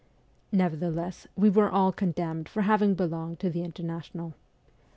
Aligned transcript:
'Nevertheless, 0.51 1.27
we 1.35 1.51
were 1.51 1.69
all 1.69 1.91
condemned 1.91 2.49
for 2.49 2.61
having 2.63 2.95
belonged 2.95 3.39
to 3.41 3.51
the 3.51 3.63
International. 3.63 4.33